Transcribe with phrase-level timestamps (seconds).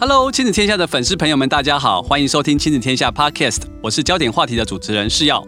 [0.00, 5.44] Hello，亲子天下的粉丝朋友们，大家好，欢迎收听亲子天下 Podcast，我是焦点话题的主持人是耀。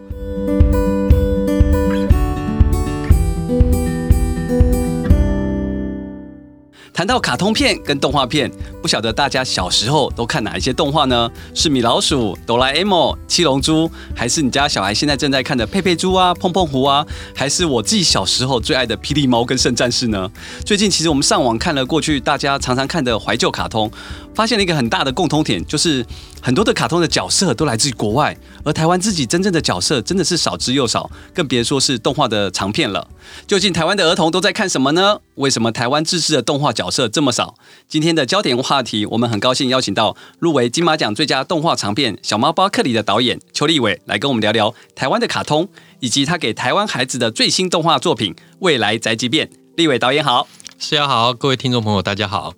[6.93, 11.31] 谈到卡通片跟动画片，不晓得大家小时候都看哪一些动画呢？
[11.55, 20.29] 是米老鼠、哆啦 A 梦、七龙珠，还是你家小孩现在正在看的佩佩猪啊、碰碰狐啊，还是我自己小时候最爱的霹雳猫跟圣战士呢？
[20.63, 23.89] 最近其实我们上网看了过去大家常常看的怀旧卡通，
[24.33, 26.05] 发现了一个很大的共通点，就是
[26.41, 33.07] 很多的卡通的角色都来自于国外，而台湾自己真正的角色真的是少之又少，更别说是动画的长片了。
[33.45, 35.19] 究竟台湾的儿童都在看什么呢？
[35.35, 37.55] 为什么台湾自制的动画角色这么少？
[37.87, 45.67] 今天的焦点话题，我们很高兴邀请到入围金马奖最佳动画长片《小猫巴克里》的导演邱立伟来跟我们聊聊台湾的卡通，
[45.99, 49.47] 以及他给台湾孩子的最新动画作品《未来宅急便》。
[49.75, 52.53] 立伟导演好，是要好，各位听众朋友大家好。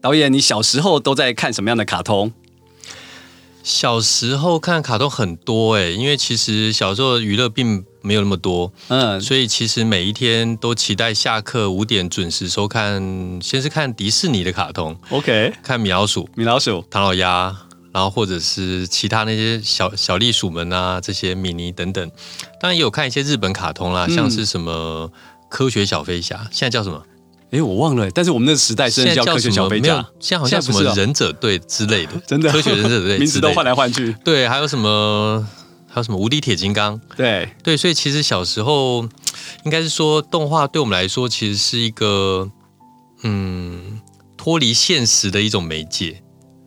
[0.00, 2.32] 导演，你小时候都在看什么样的卡通？
[3.64, 13.02] 小时候看卡通很多哎，因为其实小时候娱乐并没有那么多，嗯，所以其实每一天都期待下课五点准时收看，
[13.42, 17.56] 先是看迪士尼的卡通，OK，看米老鼠、米老鼠、唐老鸭，
[17.92, 22.08] 然后或者是其他那些小小栗鼠们啊，这些米妮等等，
[22.60, 25.10] 当然也有看一些日本卡通啦，像是什么
[25.48, 27.02] 科学小飞侠，现在叫什么？
[27.50, 34.14] 哎，我忘了，但是我们那个时代是叫科学小飞侠，现在好像什么忍者队之类的， 真的科学忍者队名字都换来换去。
[34.24, 35.46] 对，还有什么？
[35.88, 37.00] 还有什么无敌铁金刚？
[37.16, 37.48] 对。
[37.62, 39.08] 对，所以其实小时候
[39.64, 42.50] 应该是说动画对我们来说其实是一个
[43.22, 44.00] 嗯
[44.36, 46.22] 脱离现实的一种媒介。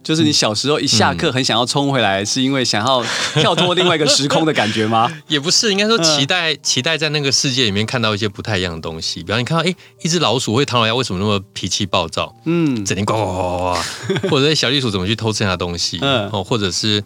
[0.10, 5.08] 就是你小时候一下课很想要冲回来，是因为想要跳脱另外一个时空的感觉吗？
[5.30, 9.22] 也不是，应该说期待期待在那个世界里面看到一些不太一样的东西。
[9.22, 12.36] 比方你看到，哎，一只老鼠或唐老鸭为什么那么脾气暴躁？
[12.46, 13.78] 嗯，整天呱呱呱呱
[14.24, 16.00] 呱， 或者小栗鼠怎么去偷吃他东西？
[16.02, 17.04] 嗯，哦，或者是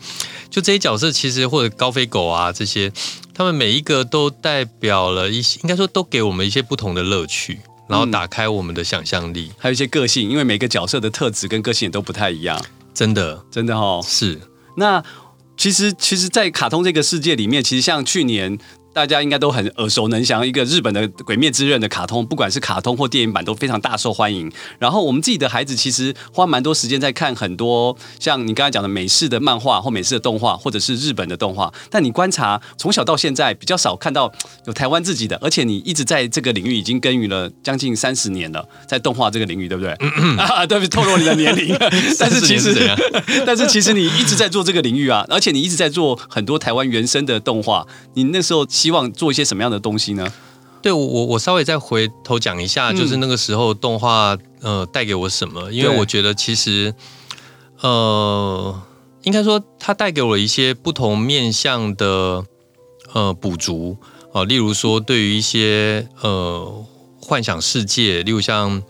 [0.50, 2.90] 就这些角色，其实或者高飞狗啊这些，
[3.34, 7.60] 他们每一个都代表了一些，应该说都给我们一些不同的乐趣，
[7.90, 12.64] 然后打开我们的想象力，还有一些个性，因为每个角色的特质跟个性也都不太一样。
[12.94, 14.40] 真的，真的哦，是。
[14.78, 15.04] 那
[15.56, 18.58] 其实，其实，在卡通这个世界里面，其实像去年。
[18.94, 24.52] 大家应该都很耳熟能详，一个日本的《鬼灭之刃》的卡通，不管是卡通或电影版都非常大受欢迎。
[24.78, 31.74] 然后我们自己的孩子其实花蛮多时间在看很多像你刚才讲的美式的漫画或美式的动画，或者是日本的动画。
[31.90, 34.32] 但你观察从小到现在比较少看到
[34.68, 39.92] 有台湾自己的，而且你一直在这个领域已经耕耘了将近三十年了，在动画这个领域，对不对？
[40.38, 41.76] 啊，对不起，透露你的年龄。
[42.20, 42.76] 但是其实，
[43.44, 47.88] 但是其实你一直在做这个领域啊，而且你一直在做很多台湾原生的动画。
[48.14, 48.68] 你那时候。
[48.84, 50.30] 希望做一些什么样的东西呢？
[50.82, 55.72] 对我，我稍微再回头讲一下，就是那个时候动画呃带给我什么？
[55.72, 56.94] 因为我觉得其实
[57.80, 58.82] 呃，
[59.22, 62.44] 应该说它带给我一些不同面向的
[63.14, 63.96] 呃补足
[64.34, 66.86] 啊、呃，例如说对于一些呃
[67.22, 68.84] 幻想世界，例如像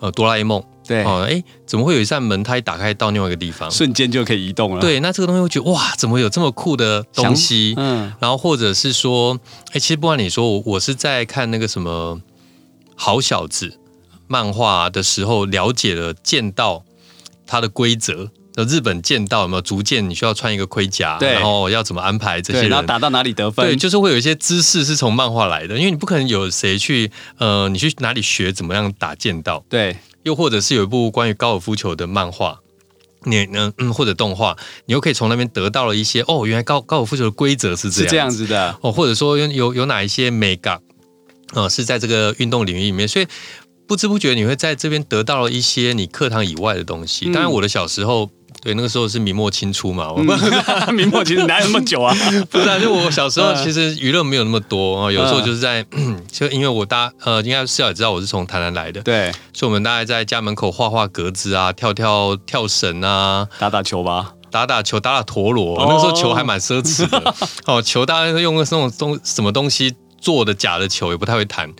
[0.00, 0.62] 呃哆啦 A 梦。
[0.88, 4.80] 对哦，哎，怎么会有一扇门，它一打开到另外一个地方，瞬间就可以移动了？
[4.80, 7.74] 对，那这个东西我觉得哇，怎么有这么酷的东西？
[7.76, 9.38] 嗯，然后或者是说，
[9.72, 12.20] 哎，其实不管你说，我我是在看那个什么
[12.96, 13.78] 好小子
[14.26, 16.84] 漫画的时候，了解了剑道
[17.46, 18.30] 它的规则。
[18.66, 23.64] 日本剑道有没有逐渐你需要穿一个盔甲，然后要怎么安排这些人，然后打到哪里得分？
[23.64, 29.64] 对，就是会有一些知识是从漫画来的，因为你不可能有谁去呃，你去哪里学怎么样打剑道？
[29.68, 29.96] 对。
[30.28, 32.60] 又或者是有一部关于高尔夫球的漫画，
[33.24, 40.80] 你呢，嗯，或者动画，你又可以从那边得到了一些哦，原来高高尔夫球的规则是这样，是这样子的哦，或者说有有有哪一些美感
[41.54, 43.26] 啊，是在这个运动领域里面，所以
[43.86, 47.32] 不知不觉你会在这边得到了一些你课堂以外的东西。
[47.32, 48.30] 当然，我的小时候。
[48.60, 50.36] 对，那个时候是明末清初嘛，我们、
[50.88, 52.12] 嗯、 明末其实哪有那么久啊？
[52.50, 55.84] 不是啊，就我小时候其实娱乐没有那么多啊，有时候就是在，
[56.30, 67.34] 就因为我大呃，应该是要知道我是从台南来的，对，所以我们大概在家门口画画格子啊，跳跳跳绳啊，打打球吧，打打球，打打陀螺，哦、那个时候球还蛮奢侈的
[67.66, 71.72] 哦， 球大概是用那种东什么东西做的假的球，也不太会弹，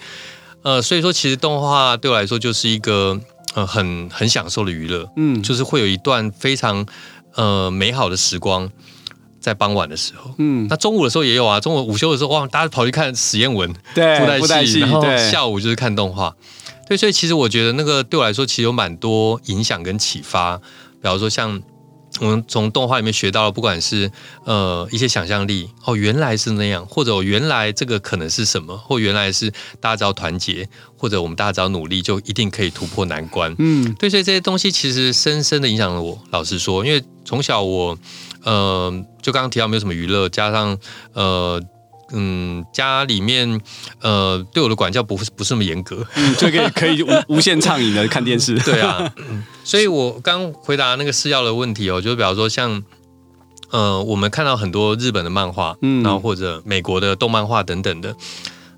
[0.62, 3.20] 呃，所以说其实动画对我来说就是一个。
[3.58, 6.86] 呃，很很享受的娱乐，嗯，就是会有一段非常
[7.34, 8.70] 呃美好的时光，
[9.40, 16.36] 在傍晚的时候，嗯，那中午的时候也有啊，中午午休的时候，哇，大家跑去看实验文， 对，布袋戏，然后下午就是看动画，
[16.86, 21.60] 对，所以其实我觉得那个对我来说，其实有蛮多影响跟启发，比方说像
[22.20, 24.10] 我们从动画里面学到了，不管是
[24.44, 29.50] 呃一些想象力，哦，原来是那样，或者原来这个可能是什么，或原来是
[29.80, 33.54] 大家只要团结，或者我们大家只要努力，就一定可以突破难关。
[33.58, 36.18] 嗯，对，所以这些东西其实深深的影响了我。
[36.30, 37.98] 老实说，因为从小我，
[38.44, 38.92] 呃，
[39.22, 40.78] 就刚刚提到没有什么娱乐，加上
[41.12, 41.62] 呃。
[42.12, 43.60] 嗯，家里面
[44.00, 48.58] 呃对我的管教不不是那么严格，嗯，就可以可以无无限畅饮的看电视。
[48.64, 49.12] 对啊，
[49.64, 52.82] 所以我刚回答那个试药的问题哦，就是比方说像
[53.70, 58.14] 呃我们看到很多日本的漫画，嗯，然后或者美国的动漫画等等的，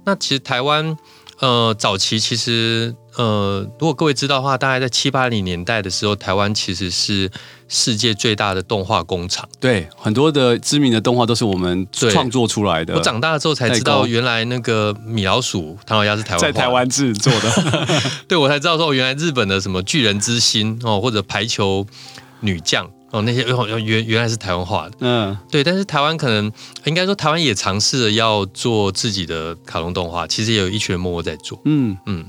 [0.05, 0.97] 那其实台湾
[1.39, 2.95] 呃早期其实。
[3.21, 7.31] 呃，如果各位知道的话，大概在七八零年代的时候，台湾其实是
[7.69, 9.47] 世界最大的动画工厂。
[9.61, 12.95] 对，很多的知名的动画都是我们创作出来的。
[12.95, 17.51] 我长大了之后才知道，原来那个米老鼠、唐老鸭是台湾在台湾制作的。
[18.27, 21.87] 对，我才知道说，原来日本的什么巨人之心哦，或者排球
[22.41, 23.43] 女将哦，那些
[23.85, 24.97] 原原来是台湾画的。
[25.01, 25.63] 嗯，对。
[25.63, 26.51] 但是台湾可能
[26.85, 31.61] 应该说，台湾也尝试着要做自己的卡通动画，其实也有一群人默默在做。
[31.67, 32.25] 嗯嗯。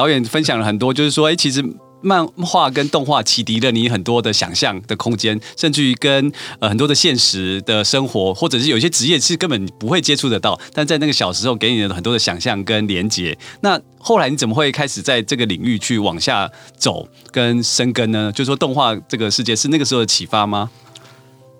[0.00, 1.62] 导演分享了很多，就是说，哎，其实
[2.00, 13.36] 漫画跟动画启迪了你很多的想象的空间，甚至于跟呃很多的现实的生活，或者是有些职业是根本不会接触得到，但在那个小时候给你的很多的想象跟连接。
[13.60, 18.32] 那后来你怎么会开始在这个领域去往下走跟深耕呢？
[18.32, 20.70] 就是说，动画这个世界是那个时候的启发吗？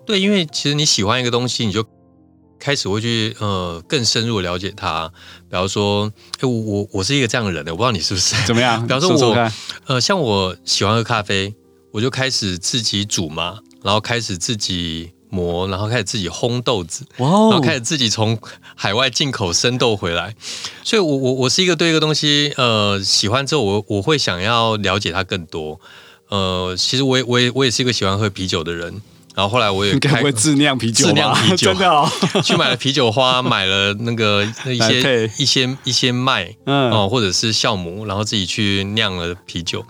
[0.03, 1.85] 对，因为其实你喜欢一个东西，你就。
[2.61, 5.11] 开始会去呃更深入了解他，
[5.49, 8.79] 比方说，哎，我我我是一个这样的人的，我不知道你是不是怎么样？
[8.85, 9.51] 比方说我，我
[9.87, 11.55] 呃，像我喜欢喝咖啡，
[11.91, 18.37] 我就开始自己煮嘛，然后开始自己磨，然后开始自己烘豆子，哇哦，然后开始自己从
[18.75, 20.35] 海外进口生豆回来。
[20.83, 25.81] 所以我，我我我是一个对一个东西呃喜欢之后，我我会想要了解它更多。
[26.29, 29.01] 呃，其实我也我也我也是一个喜欢喝啤酒的人。
[29.33, 32.09] 然后后来我也 开会自酿啤酒，自酿啤酒真的哦，
[32.43, 39.85] 去买了啤酒花，买了那个那一些 一些一些麦，嗯哦，或者是酵母，然后自己去酿了啤酒。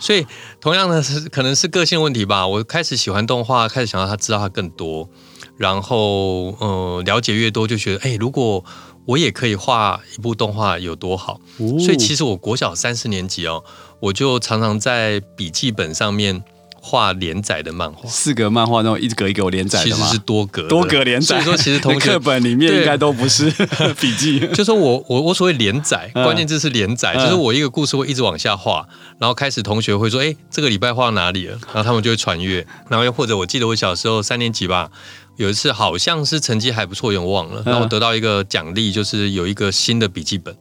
[0.00, 0.26] 所以
[0.60, 2.46] 同样的是可能是个性问题吧。
[2.46, 5.08] 我开始喜欢动画，开始想要他知道他更多，
[5.56, 8.64] 然后呃了解越多，就觉得哎，如果
[9.04, 11.40] 我也可以画一部动画有多好。
[11.58, 13.62] 哦、所以其实我国小三四年级哦，
[14.00, 16.42] 我就常常在笔记本上面。
[16.82, 19.82] 画连载的漫画，四格漫画那种一格一格连载？
[19.84, 21.26] 其实是多格多格连载。
[21.26, 23.50] 所以说，其实同学 课本里面应该都不是
[24.00, 24.40] 笔记。
[24.54, 28.88] 就说我我我所谓连载，关键字是连载，嗯、就是我一个故事会一直往下画，
[29.18, 31.58] 然后开始同学会说，哎，这个礼拜画到哪里了？
[31.74, 32.66] 然后他们就会传阅。
[32.88, 34.90] 然后又或者我记得我小时候三年级吧，
[35.36, 37.62] 有一次好像是成绩还不错，有点忘了。
[37.66, 40.56] 然后我得到一个奖励，就是有一个新的笔记本。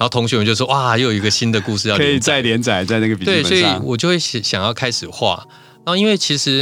[0.00, 5.46] 然后同学们就说：“哇，又有一个新的故事要可以再连载在那个笔记本上。”对，所以我就会想想要开始画。
[5.84, 6.60] 然后因为其实，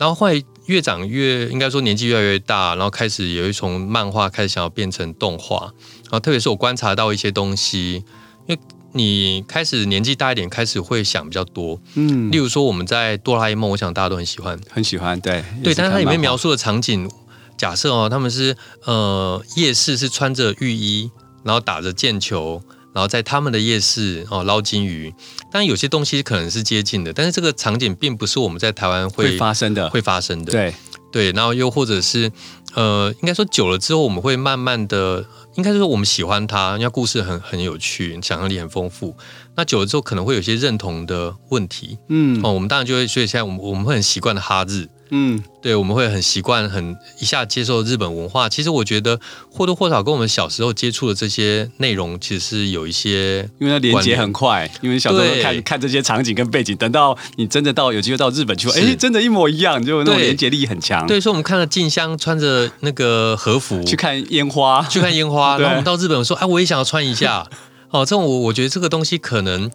[0.00, 5.72] 然后后来越长越应该说年纪越来越大，然后开始也会从漫画开始想要变成动画。
[6.06, 8.04] 然后特别是我观察到一些东西，
[8.48, 8.58] 因为
[8.94, 11.80] 你开始年纪大一点，开始会想比较多。
[11.94, 15.20] 嗯，例如说我们在哆啦 A 梦，我想大家都很喜欢，很喜欢。
[15.20, 17.08] 对对，但是它里面描述的场景，
[17.56, 18.56] 假设哦，他们是
[18.86, 21.12] 呃夜市是穿着浴衣。
[21.44, 22.62] 然后打着毽球，
[22.92, 25.12] 然后在他们的夜市哦捞金鱼。
[25.50, 30.52] 当然有些东西可能是接近的，但是这个场景并不是我们在台湾会，会发生的，会发生的。
[30.52, 30.74] 对
[31.12, 32.32] 对，然后又或者是
[32.74, 39.14] 呃，应该说久了之后，我们会慢慢的，应该说我们喜欢它，因为故事很很有趣，想象力很丰富。
[39.54, 41.98] 那久了之后，可能会有些认同的问题。
[42.08, 44.88] 嗯哦，我们当然就会，所以现在我们我们会很习惯的哈日。
[45.14, 48.48] 嗯，对，我们会很习惯，很一下接受日本文化。
[48.48, 54.70] 其实我觉得或多或少跟我们小时候接触的这些内容，其实是有一些，因为它连接很快。
[54.80, 61.06] 因为小时候看看这些场景跟背景，等到你真的到有机会到日本去，哎，真的，一模一样，就那种连接力很强。
[61.06, 67.46] 对，所以我们看了静香穿着那个和服去看烟花，去看烟花， 对然后我们到日本我说，哎，我也想要穿一下。
[67.90, 69.70] 哦，这种我我觉得这个东西可能。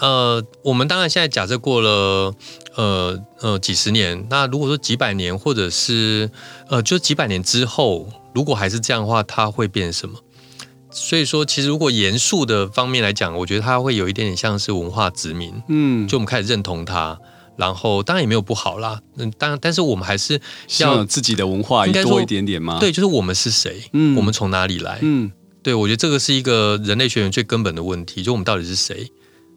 [0.00, 2.34] 呃，我们当然现在假设过了，
[2.74, 6.30] 呃呃几十年，那如果说几百年，或者是
[6.68, 10.18] 呃就几百年之后，如果还是这样的话，它会变什么？
[10.90, 17.16] 所以说，其实如果严肃的方面来讲，我觉得它会有一点点像是文化殖民，嗯，就我们开始认同它，
[17.56, 20.40] 然后当然也没有不好啦，嗯，当然，但是我们还是
[20.78, 22.78] 要有自己的文化多一点点吗？
[22.80, 25.30] 对，就是我们是谁，嗯，我们从哪里来，嗯，
[25.62, 29.12] 对，我觉得这个是一个人类学原最根本的问题，就我们到底是谁？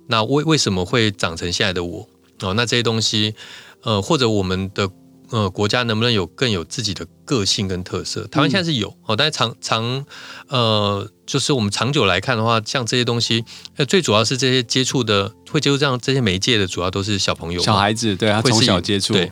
[0.07, 2.07] 那为为什么会长成现在的我？
[2.41, 3.35] 哦，那这些东西，
[3.83, 4.89] 呃，或者我们的
[5.29, 8.27] 呃国家能不能有更有自己的个性跟特色？
[8.27, 10.05] 台湾现在是有哦，但是长长
[10.49, 13.45] 呃，就是我们长久来看的话，像这些东西，
[13.77, 19.31] 呃，最主要是这些接触的会接触这样这些媒介的，主要都是小朋友、小孩子，对，他从小接触，对，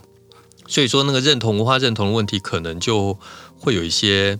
[0.67, 3.19] 所以说那个认同文化认同的问题，可能就
[3.59, 4.39] 会有一些，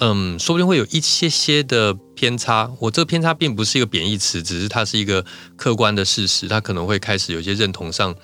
[0.00, 2.70] 嗯，说不定会有一些些的偏差。
[2.78, 5.24] 我这个偏差并不是一个贬义词，只是它是一个
[5.56, 8.14] 客观的事实，它可能会开始有一些认同上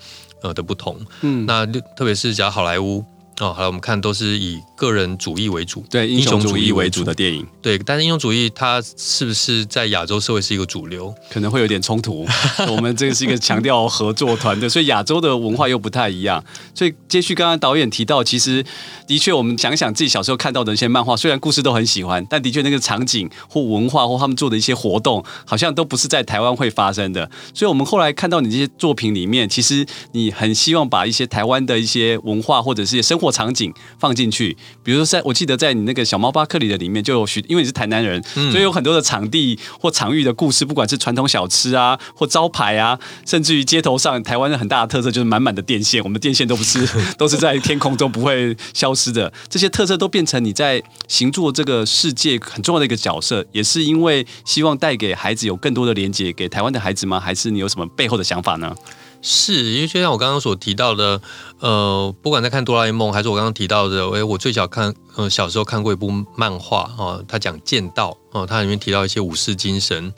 [0.41, 0.99] 呃的不同。
[1.21, 1.65] 嗯，那
[1.95, 3.05] 特别是讲好莱坞。
[3.39, 11.13] 哦，好了，我们看都是以个人主义为主，对英雄主义为主的电影，对，但是英雄主义它是不是在亚洲社会是一个主流？
[11.29, 12.25] 可能会有点冲突。
[12.67, 16.43] 我们这个是一个强调合作团队，所以亚洲的文化又不太一样。
[16.73, 18.65] 所以接续刚刚导演提到，其实
[19.05, 27.29] 的确，我们想想自己小时候看到的一些漫画，虽然故事都很喜欢，但的确那个场景或文化或他们做的一些活动，好像都不是在台湾会发生的。
[27.53, 57.19] 所以我们后来看到你这些作品里面，其实你很希望把一些台湾的一些文化或者是一些生活场景放进去，比如说在我记得在你那个小猫巴克里的里面就有许，因为你是台南人，所以有很多的场地或场域的故事，不管是传统小吃啊，或招牌啊，甚至于街头上，台湾的很大的特色就是满满的电线，我们的电线都不是 都是在天空中不会消失的，这些特色都变成你在行作这个世界很重要的一个角色，也是因为希望带给孩子有更多的连接，给台湾的孩子吗？
[57.19, 58.75] 还是你有什么背后的想法呢？
[59.21, 61.21] 是因为就像我刚刚所提到的，
[61.59, 70.13] 呃，不管在看哆啦 A 梦，还是我刚刚提到的，哎，我最小看，呃，小时候看过一部漫画啊，它讲剑道哦，它里面提到一些武士精神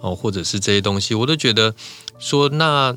[0.00, 1.74] 哦，或者是这些东西，我都觉得
[2.18, 2.96] 说那，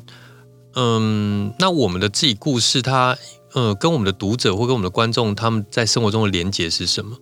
[0.74, 3.16] 嗯，那我们的自己故事，它，
[3.54, 7.16] 呃，跟我们的读者或跟我们的观众，他们在生活中的连结是什么？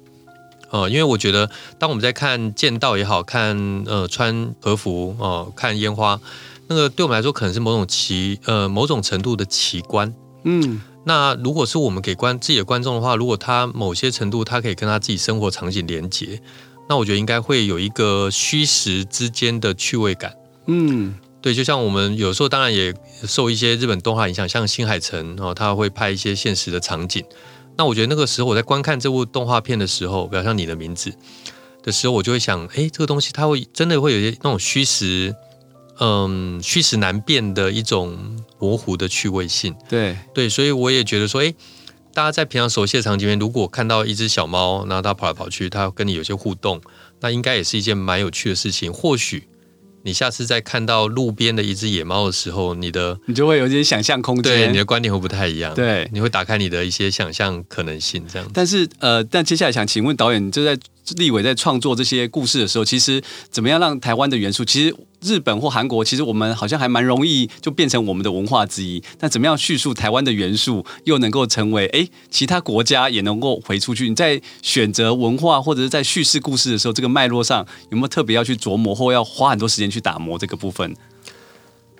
[0.70, 6.18] 呃，因为我觉得，当我们在看剑道也好看，呃，穿和服哦，看烟花。
[6.66, 16.40] 那个对我们来说可能是某种奇呃某种程度的奇观，嗯，那如果是我们给观自己的观众的话，如果他某些程度他可以跟他自己生活场景连接，
[16.88, 20.34] 那我觉得应该会有一个虚实之间的趣味感，
[20.66, 22.94] 嗯，对，就像我们有时候当然也
[23.26, 27.22] 受一些日本动画影响，像新海诚哦，他会拍一些现实的场景，
[27.76, 31.12] 那我觉得那个时候我在观看这部动画片的时候，比如像你的名字
[31.82, 35.34] 的时候，我就会想，哎，这个东西它会真的会有一些那种虚实。
[36.00, 38.18] 嗯，虚实难辨的一种
[38.58, 39.74] 模糊的趣味性。
[39.88, 41.54] 对对，所以我也觉得说，哎，
[42.12, 46.80] 大家在平常熟悉的场景里面，如果看到一只小猫，然后它跑来跑去，它跟你有些互动，
[47.20, 48.92] 那应该也是一件蛮有趣的事情。
[48.92, 49.48] 或许
[50.02, 55.74] 你下次在看到路边的一只野猫的时候，你的你就会有一些想象空间，对，你的观点会不太一样。
[55.74, 58.46] 对，你会打开你的一些想象可能性，这样。
[58.52, 60.76] 但是呃，但接下来想请问导演，就在
[61.16, 64.94] 立伟在创作这些故事的时候，其实怎么样让台湾的元素，其实。
[65.26, 69.02] 日本或韩国，其实我们好像还蛮容易就变成我们的文化之一。
[69.18, 74.06] 但怎么样叙述台湾的元素，又能够成为诶其他国家也能够回出去？
[74.06, 80.94] 你在选择文化或者是在叙事故事的时候，这个脉络上有没有特别要去琢磨，或要花很多时间去打磨这个部分？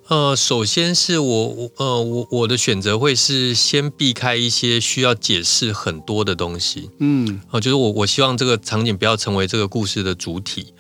[0.09, 6.91] 呃，首先是我呃我我的选择会是先避开一些需要解释很多的东西。
[7.01, 10.75] 嗯，哦、呃，就是我我希望这个场景不要成为这个故事的主体。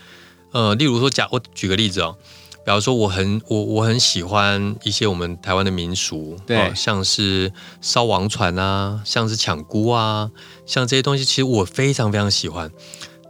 [0.53, 2.17] 呃，例如说，假我举个例子哦，
[2.65, 7.51] 比方说，我很我我很喜欢一些我们台湾的民俗，对、呃，像是
[7.81, 10.31] 烧王船啊，像是抢孤啊，
[10.67, 12.71] 像这些东西，其实我非常非常喜欢。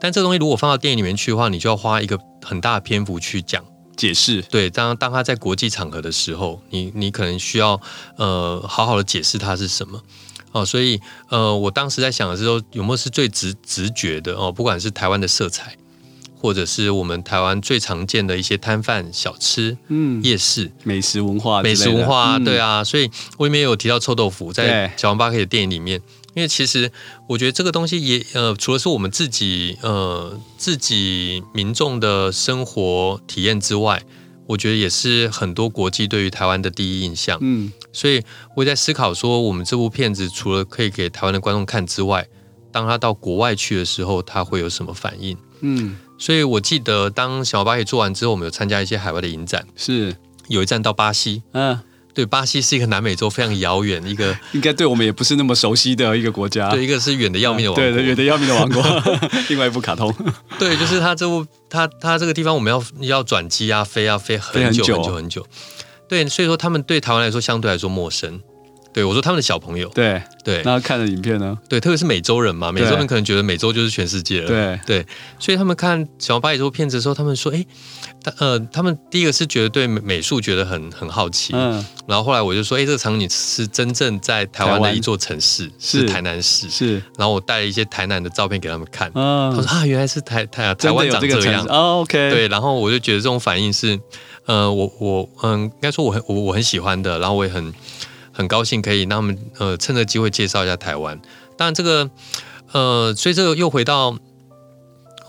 [0.00, 3.64] 但这个东西如果放到电影里面去的话，你就要花一个很大的篇幅去讲
[3.96, 4.42] 解释。
[4.42, 7.80] 对，当当他在国际场合的时候，你你可能需要
[8.16, 9.98] 呃好好的解释它是什么
[10.52, 10.64] 哦、呃。
[10.64, 15.76] 所以呃，我当时在想的时候，有没有是最直直觉的哦、呃，不管是台湾的色彩。
[16.36, 26.02] 或者是我们台湾最常见的一些摊贩小吃，嗯，夜市美食文化，美食文化，对啊，所以我里面有提到臭豆腐，在小王八 K 的电影里面，
[26.34, 26.90] 因为其实
[27.28, 34.02] 我觉得这个东西也呃，除了是我们自己呃自己民众的生活体验之外，
[34.46, 38.22] 我觉得也是很多国际对于台湾的第一印象，嗯，所以
[38.56, 42.26] 我也在思考说，我们这部片子除了可以给台湾的观众看之外，
[42.70, 45.36] 当他到国外去的时候，他会有什么反应？
[45.60, 45.96] 嗯。
[46.16, 50.14] 所以我记得，当小巴也做完之后，我们有参加一些海外的影展，是
[50.46, 51.42] 有一站到巴西。
[51.52, 51.78] 嗯，
[52.14, 56.70] 对，巴西是一个南美洲非常遥远一个，应该对我们也不是那么熟悉的一个国家。
[56.70, 58.82] 对，一个是远的要命的王国，对，远的要命的王国。
[59.50, 60.14] 另外一部卡通，
[60.58, 65.46] 对，就是它这部，它它这个地方我们要要转机啊，飞啊，飞很久很久很久。
[66.08, 68.40] 对，所以说他们对台湾来说相对来说陌生。
[68.94, 70.22] 对，我说他们的小朋友，对。
[70.44, 71.58] 对，那看的影片呢？
[71.70, 74.46] 对，特别是美洲人嘛，美洲人可能觉得美洲就是全世界了。
[74.46, 74.78] 对。
[74.86, 75.06] 对，
[75.38, 77.64] 所以他们看小巴这部片子的时候，他们说：“哎，
[78.22, 86.06] 他呃，他们第一个是觉得对美术觉得很很好奇，嗯，然后后来我就说：哎，这个场景是真正在台湾的一座城市，是。
[86.06, 87.02] 台南市，是。
[87.16, 89.50] 然后我带了一些台南的照片给他们看，嗯。
[89.56, 91.64] 他说：啊，原来是台台台湾长这样。
[91.70, 93.98] 哦，OK，对，然后我就觉得这种反应是，
[94.44, 97.72] 呃，我我嗯，应该说我很我我很喜欢的，然后我也很。
[98.34, 101.18] 很高兴可以让他们呃趁着机会介绍一下台湾。
[101.56, 102.10] 当然这个
[102.72, 104.18] 呃，所以这个又回到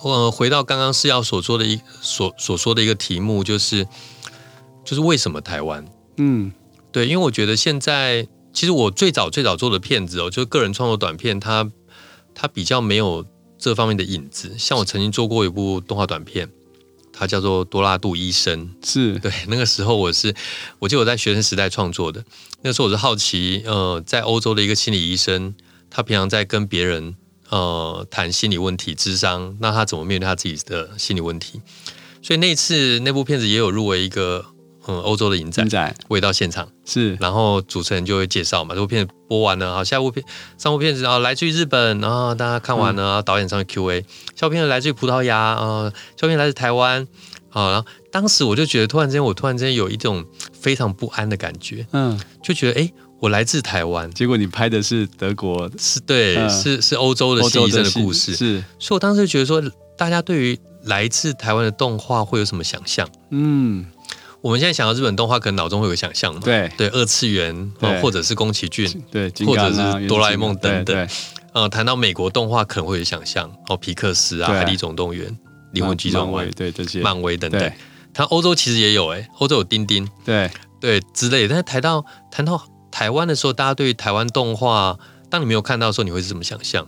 [0.02, 3.88] 呃回到刚刚是要所说的一所所说的一个题目，就是
[4.84, 5.86] 就是为什么台湾？
[6.18, 6.52] 嗯，
[6.92, 11.72] 对，因为我觉得现在其实我最早最早做的片子哦，就是个人创作短片，它
[12.34, 13.24] 它比较没有
[13.58, 14.56] 这方面的影子。
[14.58, 16.50] 像我曾经做过一部动画短片。
[17.18, 19.32] 他叫做多拉杜医生，是对。
[19.48, 20.36] 那个时候我是，
[20.80, 22.24] 我记得我在学生时代创作的。
[22.62, 25.56] 那个时候我是好奇，呃，在欧洲的一个心理医生，
[25.90, 27.16] 他平常在跟别人
[27.50, 31.62] 呃谈心理问题、智商，那他怎么面对他自己的心理问题？
[32.22, 34.46] 所以那次那部片子也有入围一个。
[34.88, 35.96] 嗯，欧洲的影展，展。
[36.08, 40.24] 我也到现场是，然后主持人就会介绍嘛，这部片播完了，好，下部片
[40.58, 47.08] 上部片子啊，来自于日本，然后大家看完了，嗯、导演上去 Q&A，下部片子来自于葡萄牙啊，下部片来自台湾
[47.50, 50.24] 啊，然后当时我就觉得，突然之间，我突然之间有一种
[50.54, 59.64] 非常不安的感觉，嗯，就觉得哎，我来自台湾，结果你拍的是德国，是对，嗯、是是欧洲的心理医生的故事，是，所以我当时就觉得说，
[59.98, 63.10] 大家对于来自台湾的动画会有什么想象？
[63.32, 63.84] 嗯。
[64.46, 66.40] 我们现在想到日本动画，可能脑中会有想象嘛？
[66.44, 71.10] 对对，二次元，或者是宫崎骏， 对，或者是哆啦 A 梦等等。
[71.54, 75.28] 呃，谈到美国动画，可能会有想象哦，皮克斯啊，《海底总动员》、
[75.72, 77.74] 《灵魂急转弯》，对这些，漫威等等。
[78.14, 81.48] 谈欧洲其实也有哎，欧洲有丁丁，对对之类的。
[81.48, 86.88] 但是谈到谈到台湾的时候，大家对于台湾动画，当你没有看到的时候，你会是怎么想象？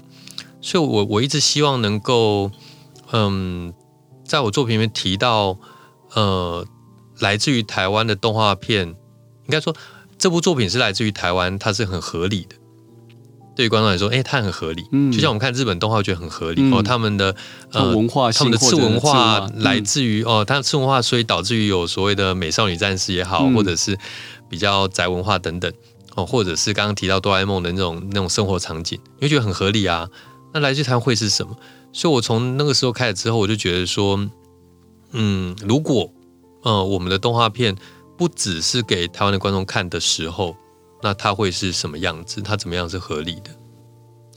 [0.62, 2.52] 所以我我一直希望能够，
[3.12, 3.74] 嗯，
[4.24, 5.58] 在我作品里面提到，
[6.14, 6.64] 呃。
[7.20, 9.76] 来自于台湾的动画片，应该说
[10.18, 12.56] 这部作品是来自于台湾，它是很合理的。
[13.56, 14.86] 对于观众来说，哎，它很合理。
[14.92, 16.84] 嗯，就像我们看日本动画，觉得很合理、嗯、哦。
[16.84, 17.36] 他们的
[17.72, 23.98] 呃文化，他们的次文化来自于、嗯、哦，它的次文化，所以导致于有所谓的美少女战士也好，嗯、或者是
[24.48, 25.74] 比较宅文化等等
[26.14, 30.08] 哦，或者是刚刚提到哆啦 A 梦的那种那种生活场景，你会觉得很合理啊。
[30.54, 31.58] 那来自于台湾会是什么？
[31.92, 34.24] 所以我从那个时候开始之后，我就觉得说，
[35.14, 36.14] 嗯，如果
[36.64, 37.76] 呃，我们的动画片
[38.18, 40.56] 不只是给台湾的观众看的时候，
[41.02, 42.42] 那它会是什么样子？
[42.42, 43.52] 它怎么样是合理的？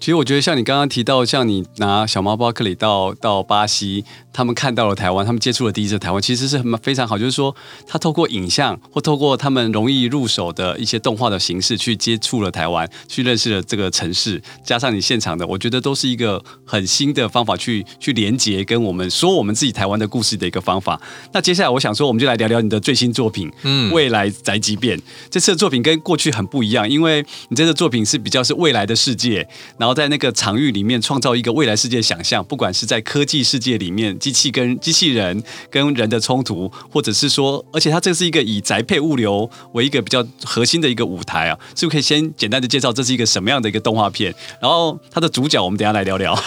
[0.01, 7.19] 其实我觉得，像你刚刚提到，像你拿小猫巴克里到到巴西，他们看到了台湾，他们接触了第一次台湾，其实是很非常好。
[7.19, 7.55] 就是说，
[7.87, 20.99] 他透过影像或透过他们容易入手的一些动画的形式去接触了台湾，去认识了这个城市，加上你现场的，我觉得都是一个很新的方法去去连接跟我们说我们自己台湾的故事的一个方法。
[21.35, 24.99] 那接下来我想说，我们就来聊聊你的最新作品，嗯，未来宅急便。
[25.29, 29.90] 这次的作品跟过去很不一样，因为你这个作品是比较是未来的世界，然后。
[29.95, 44.35] 在那个场域里面创造一个未来世界想象，不管是在科技世界里面，机器跟机器人跟人的冲突，或者是说，而且它这是一个以宅配物流为一个比较核心的一个舞台啊，是不是可以先简单的介绍这是一个什么样的一个动画片？
[44.61, 46.39] 然后它的主角，我们等下来聊聊。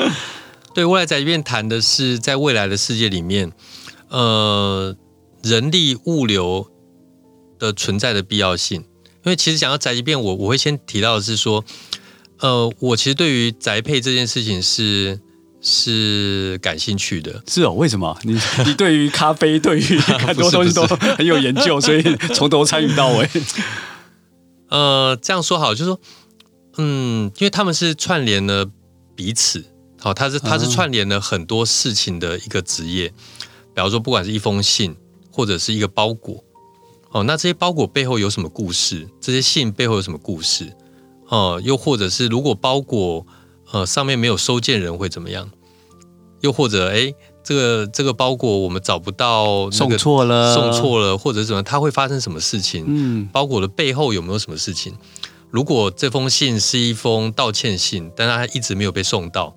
[0.74, 3.52] 对，未来宅急便谈的是在未来的世界里面，
[4.08, 4.96] 呃，
[5.42, 6.70] 人力物流
[7.58, 8.84] 的存在的必要性。
[9.24, 11.64] 因为其实讲到宅急便，我我会先提到的是说。
[12.40, 15.20] 呃，我其实对于宅配这件事情是
[15.60, 17.42] 是感兴趣的。
[17.48, 18.16] 是哦，为什么？
[18.22, 22.02] 你你对于咖啡，对于很多东西都很有研究，所以
[22.34, 23.28] 从头参与到尾。
[24.68, 26.00] 呃，这样说好，就是说，
[26.76, 28.70] 嗯，因为他们是串联了
[29.16, 29.64] 彼此，
[29.98, 33.08] 好，他是他是串联了很多事情的一个职业。
[33.74, 34.94] 比方说，不管是一封信，
[35.32, 36.44] 或者是一个包裹，
[37.10, 39.08] 哦，那这些包裹背后有什么故事？
[39.20, 40.72] 这些信背后有什么故事？
[41.28, 43.26] 哦、呃，又或者是如果包裹
[43.72, 45.50] 呃上面没有收件人会怎么样？
[46.40, 47.12] 又或者哎，
[47.42, 52.84] 这个这个包裹我们找不到，送错了，送错了，或者怎么，它会发生什么事情？
[52.86, 54.94] 嗯，包裹的背后有没有什么事情？
[55.50, 59.56] 如果这封信是一封道歉信，但它一直没有被送到，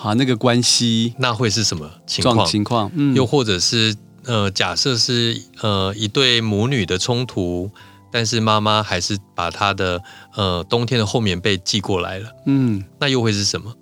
[0.00, 2.46] 啊，那个关系那会是什么情况？
[2.46, 2.90] 情况？
[2.94, 7.70] 嗯，又或者是呃，假设是呃一对母女的冲突。
[8.12, 10.02] 但是妈妈还是把她的
[10.34, 13.74] 呃冬天的厚棉被寄过来了，嗯，那又会是什么？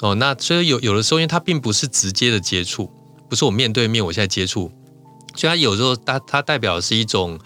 [0.00, 2.90] 哦，那所以有有的时候，因为它并不是直接的接触，
[3.30, 4.72] 不是我面对面，我现在接触，
[5.36, 7.38] 所以它有时候它它代表的是一种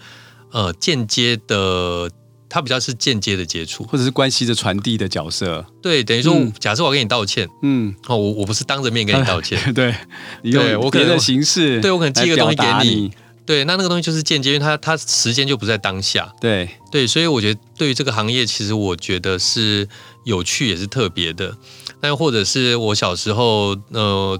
[0.51, 2.09] 呃间接的，
[2.49, 5.63] 它比较是间接的接触，或者是关系的传递的角色。
[5.83, 9.93] 对，等于说，嗯、假设我跟你道歉，嗯，哦，我我不是当着面跟你道歉，啊、 对，
[10.41, 13.11] 对我可能的形式，对我可能寄个东西给你。
[13.47, 16.31] 对，那那个东西就是间接，因为它它时间就不在当下。
[16.41, 19.87] 对对，所以我觉得对于这个行业，其实我觉得是
[20.25, 21.55] 有趣也是特别的。
[22.01, 24.37] 但或者是我小时候，呃，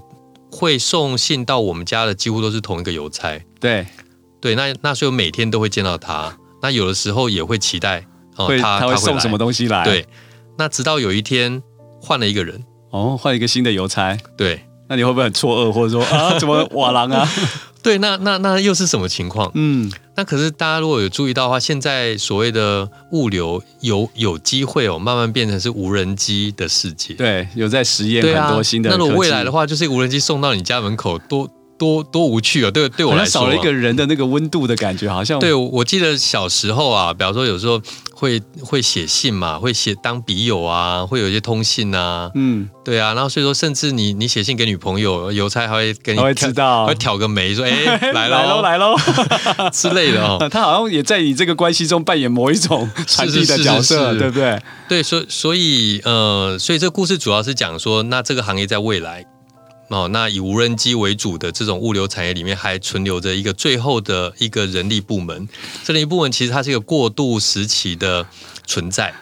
[0.52, 3.42] 会送信到我们家的几乎都是同一个邮差。
[3.62, 3.88] 对
[4.42, 6.38] 对，那那所以我每天都会见到他。
[6.62, 9.86] 那有的时候也会期待哦，会他他会送什么东西来？
[9.86, 10.06] 对，
[10.58, 11.64] 那直到有一天
[12.02, 17.26] 换了一个人，哦，换一个新的邮差，对，那你会不会很错愕，或者说啊，怎么瓦郎啊？
[17.88, 19.50] 对，那那那又是什么情况？
[19.56, 27.14] 嗯，那可是大家如果有注意到的话，现在所谓的物流有有机会哦，慢慢变成是无人机的世界。
[27.14, 28.96] 对，有在实验很多新的、啊。
[28.96, 32.72] 那如果未来的话，就是无人机送到你家门口，多多多无趣啊！
[32.72, 35.40] 对，对我来说，少了一个人的那个温度的感觉，好像。
[35.40, 37.82] 对，我记得小时候啊，比方说有时候。
[38.20, 39.60] 会会写信嘛？
[39.60, 41.06] 会写当笔友啊？
[41.06, 42.32] 会有一些通信啊？
[42.34, 43.14] 嗯，对啊。
[43.14, 47.72] 然后所以说，甚至你你写信给女朋友，邮差还会给你，会知道，会挑个眉说：“哎，
[48.14, 48.96] 来喽，来喽
[49.72, 50.40] 之类的哦。
[50.50, 54.60] ”他好像也在你这个关系中扮演某一种传递的角色，对不对？
[54.90, 59.24] 对，所以所以呃，所以这故事主要是讲说，那这个行业在未来。
[59.90, 65.48] 哦，那以无人机为主的这种物流产业里面，还存留着一个最后的一个人力部门。
[65.86, 68.28] 这人力部门其实它是一个过渡时期的
[68.66, 69.16] 存在，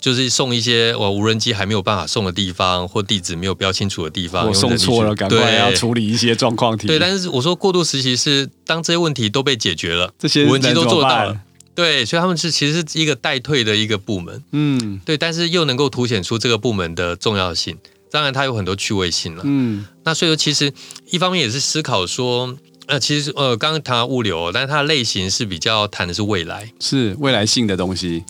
[0.00, 6.86] 就是送一些我无人机还没有办法送的地方，或地址没有标清楚的地方，我送错了，赶快要处理一些状况题。
[6.86, 11.40] 对，但是我说过渡时期是当这些问题都被解决了，这些无人机都做到了，
[11.74, 14.42] 对，所以他们是其实是一个待退的一个部门。
[14.52, 17.76] 嗯，对，但是又能够凸显出这个部门的重要性。
[18.10, 19.42] 当然，它有很多趣味性了。
[19.44, 20.72] 嗯，那所以说，其实
[21.10, 28.24] 一方面也是思考说，呃，其实呃，刚刚谈到物流，但是它的类型是比较谈的是未来，是未来性的东西。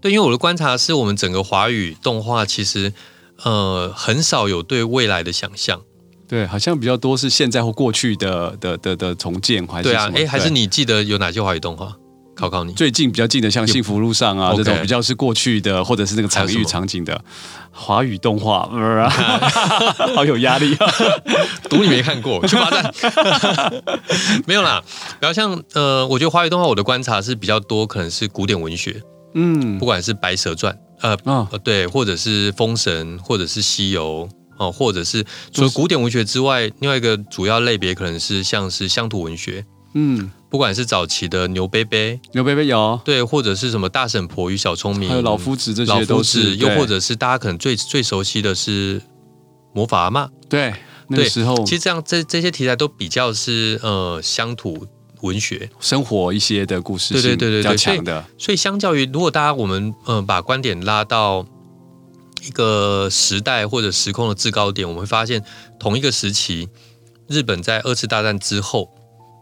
[0.00, 2.92] 对，因为我的观察是我们整个华语动画其实
[3.42, 5.82] 呃很少有对未来的想象。
[6.28, 10.10] 对，好像比较多是现在或过去的的的的重建，还是对啊？
[10.14, 11.96] 哎，还是你记得有哪些华语动画？
[12.36, 17.18] 考考你，最近比较近的，像《幸福路上》啊，这种比较是过去的，或者是那个场域场景的
[17.72, 18.68] 华语动画，
[20.14, 20.74] 好有压力。
[20.74, 20.86] 啊！
[21.70, 22.94] 赌你没看过，去罚站。
[24.46, 24.82] 没有啦，
[25.18, 29.02] 比较像呃，我觉得华语动画，我的观察是比较多，可能是古典文学，
[29.34, 39.64] 嗯，不管是《白蛇传》呃，哦，对，或者是《封神》，或者是《西游》哦，或者是除了古典文学之外，另外一个主要类别可能是像是乡土文学。
[39.94, 41.98] 嗯，不管是早期的牛伯伯，
[42.32, 43.00] 牛伯伯有。
[43.04, 49.02] 对，或者是什么大婶婆与小聪明，还有老夫子这些都是，又或者是大家可能最最熟悉的是
[49.74, 50.72] 魔法阿妈，对，
[51.08, 51.64] 那个时候。
[51.64, 54.86] 其实这样这这些题材都比较是呃乡土
[55.22, 55.68] 文学。
[55.80, 58.24] 生活一些的故事，对对对对，比较强的。
[58.38, 61.44] 所以相较于如果大家我们呃把观点拉到
[62.46, 65.42] 一个时代或者时空的制高点，我们会发现
[65.80, 66.68] 同一个时期，
[67.26, 68.88] 日本在二次大战之后。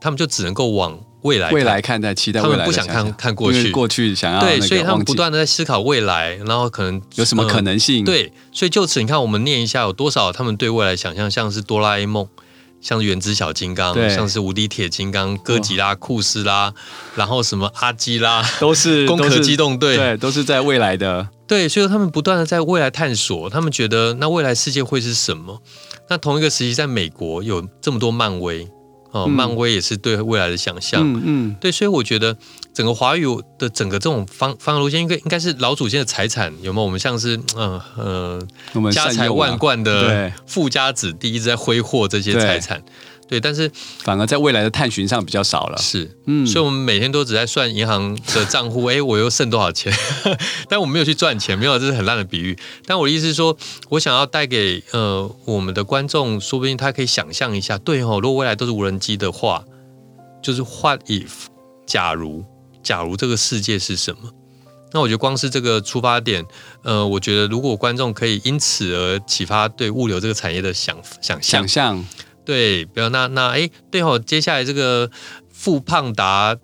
[0.04, 2.52] 他们就只能够往未来未来看待，期待未来。
[2.52, 8.04] 他们不想看看过去，过去想要对，所以他们不断的在思考未来，然后可能有什么可能性？
[8.04, 12.28] 对，所以就此你看，我们念一下有多少他们对未来想象，像是哆啦 A 梦，
[12.82, 16.74] 像是原子小金刚，像是无敌铁金刚、哥吉拉、库斯拉，
[17.14, 21.26] 然后什么阿基拉，都是 攻壳机动队，对，都是在未来的。
[21.46, 25.62] 对，所以他们不断的在未来探索，他们觉得那未来世界会是什么？
[26.10, 28.68] 那同一个时期，在美国有这么多漫威。
[29.14, 32.36] 哦，漫威也是对未来的想象，嗯嗯，对，所以我觉得
[32.74, 33.24] 整个华语
[33.56, 36.84] 的整个这种方方向路线，应该应该是老祖先的财产，有没有？
[36.84, 42.82] 我们像是嗯呃，呃、家财万贯的富家子弟一直在挥霍这些财产。
[43.26, 45.78] 对，但是反而在未来的探寻上比较少了。
[45.78, 49.92] 是，嗯，所以我们每天都只在算银行的账户， 哎，我又剩多少钱？
[50.68, 52.56] 但我没有去赚钱，没有，这是很烂的比喻。
[52.86, 53.56] 但我的意思是说，
[53.88, 59.64] 我想要带给呃我们的观众，说不定他可以想象一下，对哦，如果未来都是无人机的话，
[60.42, 61.30] 就是 What if？
[61.86, 62.44] 假如，
[62.82, 64.30] 假如这个世界是什么？
[64.92, 66.44] 那我觉得光是这个出发点，
[66.82, 71.66] 呃，我觉得如果观众可以因此而启发对物流这个产业的想想象。
[71.66, 72.04] 想象
[72.44, 75.10] 对，不要那那哎，对哦，接下来这个
[75.50, 76.56] 富胖达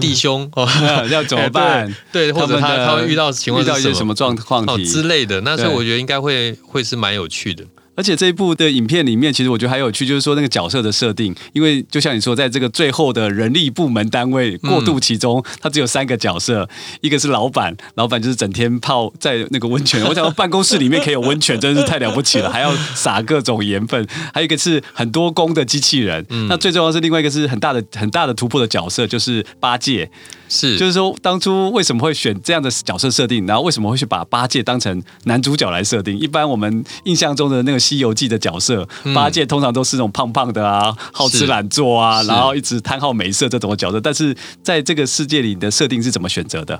[0.00, 0.66] 弟兄 哦，
[1.10, 1.94] 要怎么办？
[2.12, 7.64] 对，或者他他会遇到情况，遇到一些什么状况哦之类的，那所以我觉得应该会会是蛮有趣的。
[7.96, 16.68] 而且这一部的影片里面，其实我觉得还有趣，就是说那个角色的设定，因为就像你说，在这个最后的人力部门单位过渡其中，它只有三个角色，
[17.00, 20.02] 一个是老板，老板就是整天泡在那个温泉。
[20.04, 24.06] 我想到办公室里面可以有温泉，真是太了不起了，还要撒各种盐分。
[24.32, 30.10] 还有一个是很多工的机器人，那最重要是另外一个是很大的很大的突破的角色，就是八戒。
[30.52, 36.18] 是，就是说当初为什么会选这样的角色设定，然后为什么会去把八戒当成男主角来设定？
[36.18, 43.98] 一般我们印象中的那个《西游记》的角色，嗯、八戒通常都是那种胖胖的啊，好吃懒做啊，然后一直贪好美色这种的角色。
[44.00, 46.78] 但是在这个世界里的设定是怎么选择的？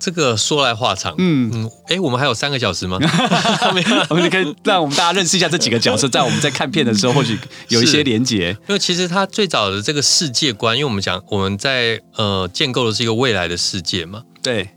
[0.00, 2.98] 这个说来话长，嗯嗯，哎，我们还有三个小时吗？
[4.08, 8.50] 我们可以让我们大家认识一下这几个角色，在我们在看片的时候，或许有一些连结。
[8.68, 14.70] 因为其实他最早的这个世界观，因为我们讲我们在呃建构的是一个未来的世界嘛，对，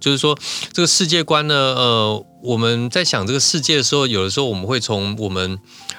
[0.00, 0.36] 就是说
[0.72, 5.58] 这个世界观呢，呃，我们在想这个世界的时候，有的时候我们会从我们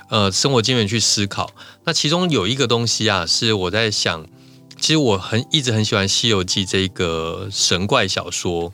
[0.10, 1.52] 呃生活经验去思考。
[1.84, 4.26] 那其中有一个东西啊，是我在想，
[4.80, 8.72] 其实我很一直很喜欢《西游记》这个神怪小说。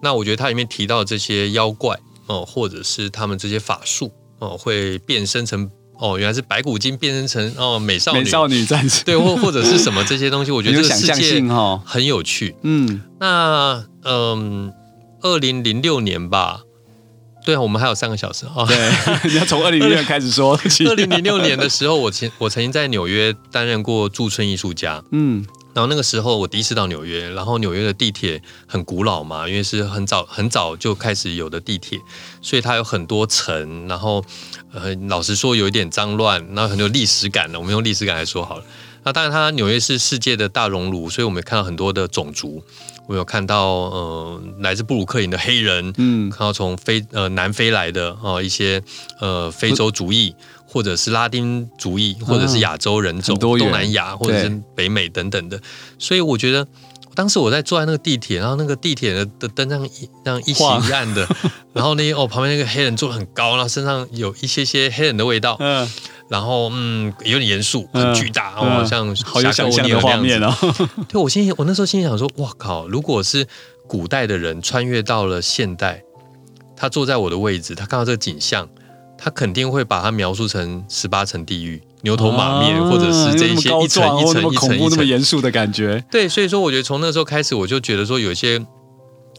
[0.00, 5.70] 那我觉得它里面提到这些妖怪哦、呃，或者是他们这些法术哦、呃，会变身成。
[5.96, 11.40] 哦，原来是白骨精变身成哦美少女，美少女战士，对，或或者是什么这些东西，我觉得 这个世界
[11.84, 12.56] 很有趣。
[12.62, 14.72] 嗯，那嗯，
[15.22, 16.62] 二零零六年吧，
[17.44, 18.64] 对啊，我们还有三个小时啊。
[18.66, 18.76] 对，
[19.30, 20.58] 你要从二零零六年开始说。
[20.88, 25.02] 二零零六年的时候，我曾我曾经在纽约担任过驻村艺术家。
[25.12, 25.44] 嗯。
[25.74, 31.98] 然后那个时候我第一次到纽约，然后纽约的地铁很古老嘛，因为是很早很早就开始有的地铁，
[32.40, 34.24] 所以它有很多层，然后
[34.72, 38.64] 呃老实说有一点脏乱，然后很有历史感的，我们用历史感来说好了。
[39.04, 42.64] 那当然它纽约是世界的大熔炉，所以我们也看到很多的种族，
[43.06, 48.82] 我有看到呃来自布鲁克林的黑人，嗯，看到从非呃南非来的哦、呃、一些
[49.20, 50.34] 呃非洲族裔。
[50.66, 55.60] 或者是拉丁族裔，或者是亚洲人种、东南亚，或者是北美等等的，
[56.00, 56.66] 所以我觉得
[57.14, 61.26] 当时我在坐在那个地铁，然后那个地铁的的灯这样一这样一起一暗的，
[61.72, 65.88] 然后呢哦旁边那个黑人坐得很高，然后身上有一些些黑人的味道，嗯，
[66.28, 70.54] 然后嗯有点严肃，很巨大，哦像好有想象的画面哦。
[71.08, 73.46] 对我心里我那时候心里想说，哇靠，如果是
[73.86, 76.02] 古代的人穿越到了现代，
[76.76, 78.68] 他坐在我的位置，他看到这个景象。
[79.16, 86.04] 他肯定会把它描述成十八层地狱、牛头马面，啊、或者是这一些一层一层一层一层、那么严肃的感觉。
[86.10, 88.64] 对，所以说我觉得从那时候开始，我就觉得说有一些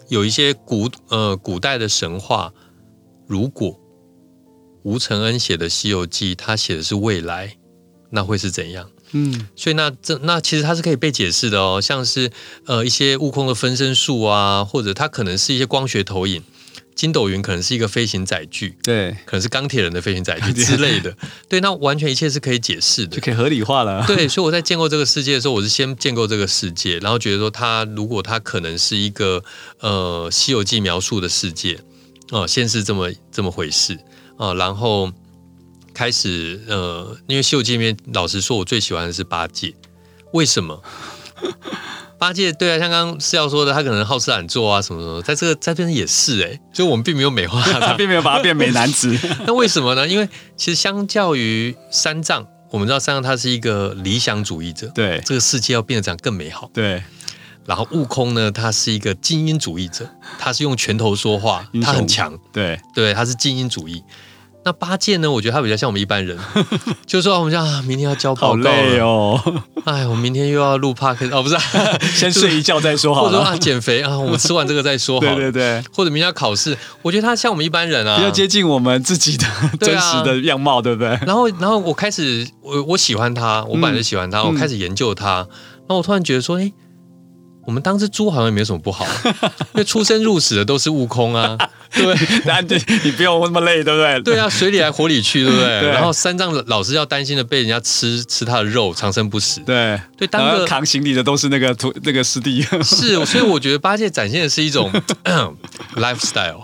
[0.10, 2.52] 有一些古呃古代的神话，
[3.28, 3.80] 如果
[4.84, 7.56] 吴承恩写的《西游记》，他写的是未来，
[8.10, 8.90] 那会是怎样？
[9.12, 12.32] 嗯，所以那这那其实它是可以被解释的哦，像是
[12.66, 16.42] 呃一些悟空的分身术啊，或者它可能是一些光学投影。
[16.96, 21.16] 筋斗云可能是一个飞行载具，对，可能是钢铁人的飞行载具 之类的，
[21.50, 24.04] 对，那完全一切是可以解释的， 就可以合理化了。
[24.08, 29.44] 对，所以我在建构这个世界的时候，我是先建构这个世界，然后觉得说，它如果它可能是一个
[29.80, 31.76] 呃《西游记》描述的世界，
[32.32, 33.94] 哦、呃，先是这么这么回事
[34.38, 35.12] 啊、呃，然后
[35.94, 39.74] 开始呃，因为《西游记》里面，老实说，我最喜欢的是八戒，
[40.32, 40.82] 为什么？
[42.18, 49.18] 八戒对啊，像刚刚是要说的，他可能好吃懒做啊，什么什么，在这个在这边也是哎、欸，就我们并没有美化他，他 并没有把他变美男子。
[49.46, 50.08] 那为什么呢？
[50.08, 56.70] 因为其实相较于三藏，我们知道三藏他是一个理想主义者，对这个世界要变得这样更美好。
[56.74, 57.04] 对，
[57.66, 62.38] 然后悟空呢，他是一个精英主义者，他是用拳头说话，他很强。
[62.54, 64.04] 对对，他是精英主义。
[64.66, 65.30] 那八戒呢？
[65.30, 66.36] 我觉得他比较像我们一般人，
[67.06, 69.40] 就是说我们讲啊，明天要交报告哦。
[69.86, 71.62] 哎，我明天又要录 Podcast 哦，不是、啊，
[72.16, 73.30] 先睡一觉再说好了。
[73.30, 75.36] 或者说啊，减肥啊，我吃完这个再说好了。
[75.36, 75.84] 对对对。
[75.94, 79.46] 或者明天要考试，我觉得他像我们一般人啊，比较接近我们自己的
[79.80, 81.10] 真实的样貌，对不对？
[81.28, 86.72] 然后，然后我开始，我我喜欢他，我本来就喜欢他，嗯、我开始研究他，然后我突然觉得说，哎。
[87.66, 91.58] 我们当只猪好像也没有什么不好，因为出生入死的都是悟空啊，
[91.94, 92.14] 对不
[92.68, 92.82] 对？
[93.04, 94.22] 你不用那么累，对不对？
[94.36, 95.82] 对啊，水里来火里去，对不对？
[95.82, 99.62] 对，然后三藏老是要担心的被人家吃吃他的肉，长生不死。
[99.62, 102.62] 对对，当个扛行李的都是那个徒那个师弟。
[102.84, 104.92] 是，所以我觉得八戒展现的是一种
[105.96, 106.64] lifestyle，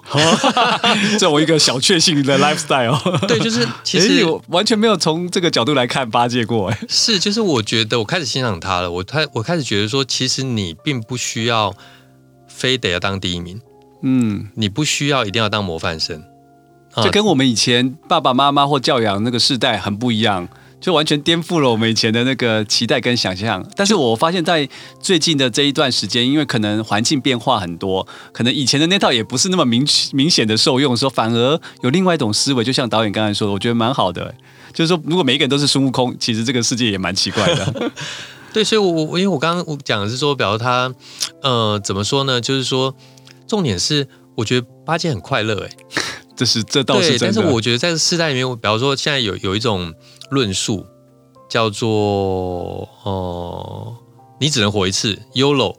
[1.14, 3.26] 这种一个小确幸的 lifestyle。
[3.28, 6.70] 对，就是其实我完全没有从这个角度来看八戒过。
[6.70, 11.74] 哎，是，就是我觉得我开始欣赏他了，我开我开始觉得说，其实你并不需要
[12.48, 13.62] 非得要当第一名，
[14.02, 16.24] 嗯，你不需要一定要当模范生，
[16.96, 20.50] 这跟我们以前爸爸妈妈或教养那个世代很不一样，
[20.82, 23.66] 就完全颠覆了我们以前的那个期待跟想象。
[23.76, 24.68] 但是我发现，在
[25.00, 32.64] 最近的这一段时间，因为可能环境变化很多，可能以前的那套也不是那么明明显的受用，说反而有另外一种思维。
[32.64, 34.34] 就像导演刚才说的，我觉得蛮好的，
[34.74, 37.92] 就是说，如果每一个人都是孙悟空，其实这个世界也蛮奇怪的。
[38.54, 40.94] 对，所以我，我我因为我刚刚我讲的是说，比如他，
[41.42, 42.42] 呃，怎么说呢？
[42.42, 42.94] 就是说，
[43.48, 45.70] 重点是，我觉得八戒很快乐，哎，
[46.36, 47.26] 这是这倒是真的。
[47.28, 49.94] 但是我觉得在这世代里面，我比方说现在有有一种
[50.32, 50.86] 论述
[51.50, 53.96] 叫做，哦、呃，
[54.42, 55.76] 你只能活一次，YOLO，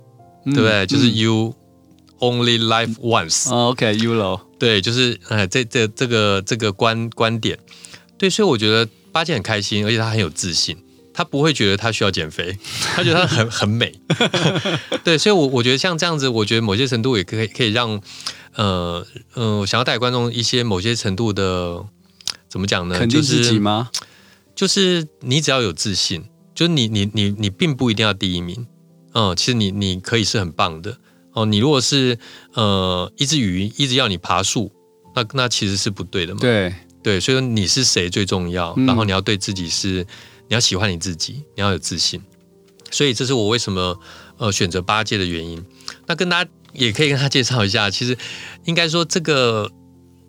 [0.46, 0.84] 对不对？
[0.84, 1.54] 嗯、就是 You
[2.20, 3.52] only live once。
[3.52, 7.58] 哦、OK，YOLO，对，就是哎，这这这个这个观观点，
[8.16, 10.78] 对，所以我觉得八戒很开心，而且他很有自信。
[11.14, 12.56] 他不会觉得他需要减肥，
[12.94, 13.92] 他觉得他很很美，
[15.04, 18.00] 对，所以我，我我觉得像这样子，我觉得某些程度也可以可以让，
[18.54, 21.84] 呃呃，想要带给观众一些某些程度的
[22.48, 22.98] 怎么讲呢？
[22.98, 23.90] 肯定自己吗？
[24.54, 28.66] 就是你只要有自信，就是你你你你并不一定要第一名，
[29.14, 30.98] 嗯，其实你你可以是很棒的，
[31.32, 32.18] 哦，你如果是
[32.54, 34.70] 呃一只鱼一直要你爬树，
[35.14, 36.40] 那那其实是不对的嘛。
[36.40, 40.06] 对对，所以说你是谁最重要，然后你要对自己是
[40.52, 42.20] 你要喜欢你自己，你要有自信。
[42.90, 43.98] 所以这是我为什么
[44.36, 45.64] 呃选择八戒的原因。
[46.06, 48.14] 那跟大家也可以跟他介绍一下，其实
[48.66, 49.70] 应该说这个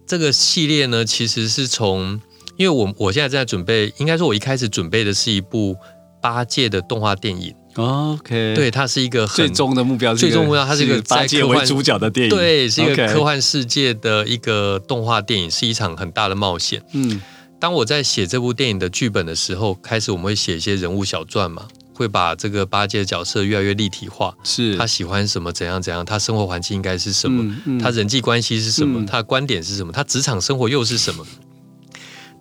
[0.08, 2.22] 这个系列呢，其实是从
[2.56, 5.76] 因为我我现在正在准备，应该说我一开始准备的是一部
[6.22, 7.54] 八戒的动画电影。
[7.76, 16.82] OK，对，它是一个最终的目标，最终目标它是一个八戒为主角的电影，对，是一个科幻世界的一个动画电影，是一场很大的冒险。
[16.94, 17.20] 嗯，
[17.64, 21.66] 当我在写这部电影的剧本的时候，开始我们会写一些人物小传嘛。
[21.94, 31.26] 会把这个八戒的角色越来越立体化，是他喜欢什么，怎样怎样，他生活环境应该是什么，嗯嗯、他人际关系是什么，嗯、他的观点是什么，他职场生活又是什么。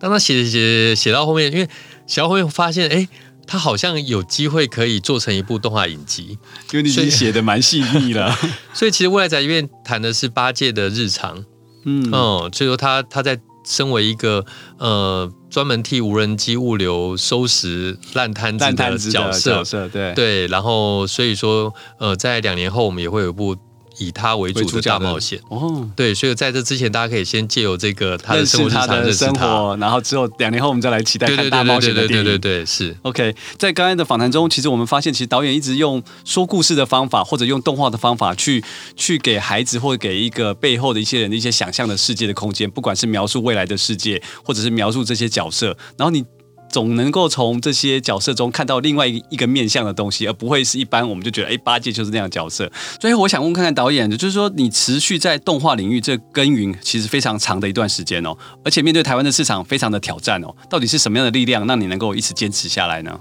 [0.01, 1.69] 当他写写写到后面，因为
[2.05, 3.07] 写到后面发现，哎，
[3.47, 6.37] 他好像有机会可以做成一部动画影集，
[6.73, 8.37] 因为你已经写的蛮细腻了。
[8.75, 11.45] 所以 其实未来宅急便谈的是八戒的日常，
[11.85, 13.39] 嗯，哦、嗯，所以说他他在。
[13.65, 14.45] 身为一个
[14.79, 23.57] 呃专门替无人机物流收拾烂摊子的角色，角色对对，然后所以说呃，在两年后我们也会有一部。
[24.03, 32.25] 以他为主的大冒险哦，对，所以在这之前，大家可以先借由这个他的生活日常认识他，生活，然后之后两年后我们再来期待看大冒险的电影。
[32.25, 33.35] 对对对，对，对，对，对，是 OK。
[33.59, 38.63] 在刚才的访谈中，其实我们发现，其实导演一直用说故事的方法，或者用动画的方法去
[38.97, 46.25] 去给孩子，或者给一个背后的一些人的一些想象的世界的空间，不管是描述未来的世界，或者是描述这些角色，然后你。
[46.73, 52.69] 总能够从这些角色中看到另外一个面向的东西，而不会是一般我们就觉得，哎，八戒就是那样的角色。
[52.99, 63.21] 所以我想问看看导演，就是说你持续在动画领域这耕耘，其实非常长的一段时间哦，而且面对台湾的市场非常的挑战哦，到底是什么样的力量让你能够一直坚持下来呢？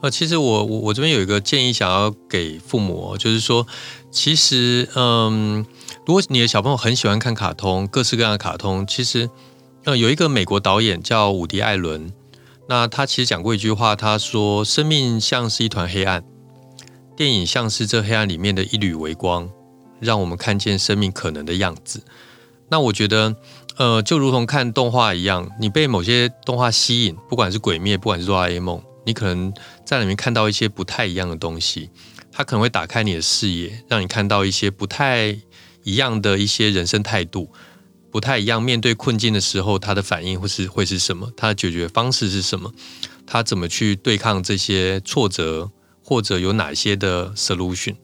[0.00, 3.66] 呃，其实我我我这边有一个建议想要给父母，就是说，
[4.10, 5.66] 其实嗯，
[6.06, 9.28] 如果你的小朋友很喜欢看卡通，各式各样的卡通，其实
[9.84, 12.10] 呃有一个美国导演叫伍迪·艾伦。
[12.70, 16.22] 那他其实讲过一句话，他说：“生命像是一团黑暗，
[17.16, 19.50] 电影像是这黑暗里面的一缕微光，
[19.98, 22.04] 让我们看见生命可能的样子。”
[22.70, 23.34] 那我觉得，
[23.76, 29.52] 呃，就如同看动画一样，你被某些动画吸引，不管是鬼灭，不管是哆啦 A 梦，你可能
[29.84, 31.90] 在里面看到一些不太一样的东西，
[32.30, 35.36] 它可能会打开你的视野，让你看到一些不太
[35.82, 37.50] 一样的一些人生态度。
[38.10, 41.30] 不太一样，面对困境的时候，他的反应会是会是什么？
[41.36, 42.72] 他的解决方式是什么？
[43.26, 45.70] 他怎么去对抗这些挫折，
[46.02, 47.94] 或者有哪些的 solution？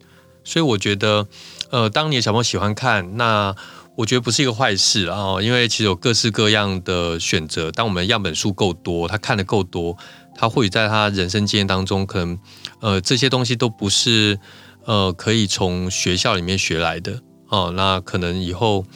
[0.44, 1.26] 所以我觉得，
[1.70, 3.52] 呃，当你的小朋友喜欢看，那
[3.96, 7.72] 我觉得不是一个坏事啊，因为其实有各式各样的选择。
[7.72, 9.96] 当我们样本数够多，他看得够多，
[10.36, 12.38] 他或许在他人生经验当中，可能
[12.80, 14.38] 呃这些东西都不是
[14.84, 18.86] 呃可以从学校里面学来的哦，那可能以后。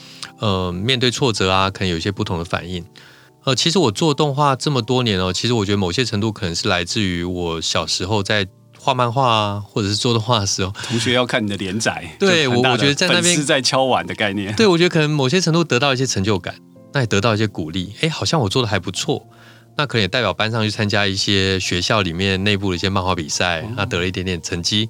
[0.40, 2.85] 呃，面对挫折啊，可能有一些不同的反应。
[3.44, 8.46] 呃，其实我做动画这么多年哦，其实我觉得某些程度可能是来自于我小时候在
[8.79, 12.11] 画漫画啊，或者是做动画的时候，同学要看你的连载。
[12.20, 14.55] 对，我我觉得在那边是在敲碗的概念。
[14.57, 16.55] 对，我觉得可能某些程度得到一些成就感，
[16.92, 17.94] 那也得到一些鼓励。
[18.03, 19.26] 哎，好像我做的还不错，
[19.76, 24.88] 那可能也代表班上去参加一些学校里面内部的一些漫画比赛，那得了一点点成绩。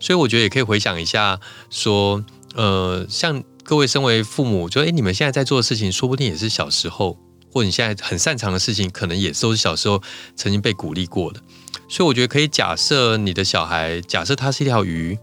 [0.00, 1.38] 所以我觉得也可以回想一下，
[1.70, 3.44] 说，呃，像。
[3.66, 7.18] 各位身为父母，就诶，你们现在在做的事情，说不定也是小时候，
[7.52, 10.00] 或者你现在很擅长的事情，可能也都是小时候
[10.36, 11.40] 曾经被鼓励过的。
[11.88, 15.18] 所以我觉得可以假设你的小孩，假设他是一条鱼，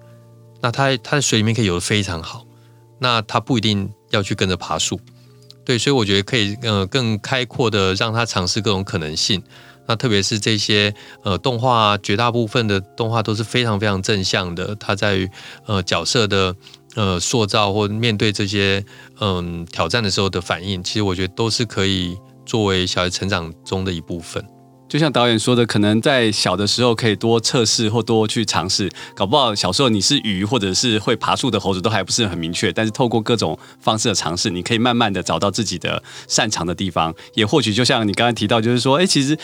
[0.59, 2.45] 那他他在水里面可以游得非常好，
[2.99, 4.99] 那他不一定要去跟着爬树，
[5.63, 9.41] 对，所以我觉得可以呃更开阔的让他尝试各种可能性。
[9.85, 15.29] 那特别是这些呃动画，绝大部分的动画都是非常非常正向的，他在于
[15.65, 16.53] 呃角色的。
[16.95, 18.83] 呃，塑造或面对这些
[19.19, 24.43] 嗯挑战的时候的反应，其实我觉得都是可以作为小孩成长中的一部分。
[24.89, 37.11] 就像导演说的，可能在小的时候可以多测试或多去尝试，搞不好小时候你是鱼或者是会爬树的猴子都还不是很明确，但是透过各种方式的尝试，你可以慢慢的找到自己的擅长的地方。
[37.33, 39.35] 也或许就像你刚才提到，就是说，哎，其实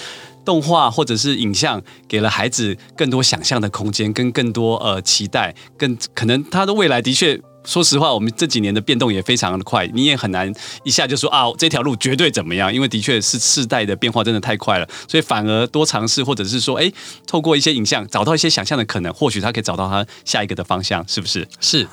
[0.45, 7.39] 动画或者是影像给了孩子更多想象的空间，跟更多呃期待，更可能他的未来的确。
[7.65, 10.51] 说实话，我们这几年的变动也非常的快，你也很难
[10.83, 16.91] 一下就说啊，这条路绝对怎么样，因为的确是世代的变化真的太快了，所以反而多尝试，或者是说，哎，
[17.27, 21.45] 透过一些影像找到一些想象的可能，或许他可以找到他下一个的方向，是不是？
[21.59, 21.85] 是。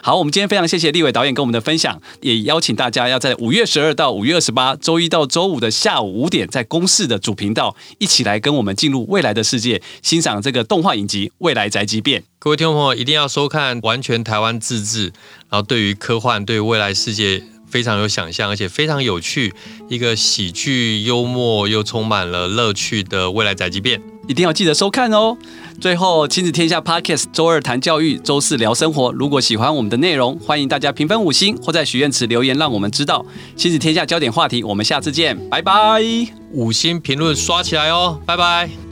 [0.00, 12.20] 好，我们今天非常谢谢立伟导演跟我们的分享，也邀请大家要在五月十二到五月二十八，周一到周五的下午五点，在公视的主频道一起来跟我们进入未来的世界，欣赏这个动画影集《未来宅急便》。
[12.38, 15.12] 各位听众朋友，一定要收看完全台湾自制，
[15.50, 19.52] 然后对于科幻、对未来世界非常有想象，而且非常有趣，
[19.90, 24.00] 一个喜剧幽默又充满了乐趣的《未来宅急便》。
[24.28, 25.36] 一定要记得收看哦！
[25.80, 29.10] 最后，亲子天下 Podcast 周二谈教育，周四聊生活。
[29.12, 33.24] 如果喜欢我们的内容，欢迎大家评分五星，或在许愿池留言，让我们知道。
[33.56, 36.02] 亲子天下焦点话题，我们下次见，拜拜！
[36.52, 38.87] 五星评论刷起来哦，拜拜！